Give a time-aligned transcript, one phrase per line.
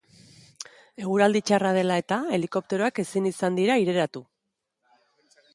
[1.07, 4.27] Eguraldi txarra dela eta, helikopteroak ezin izan dira aireratu.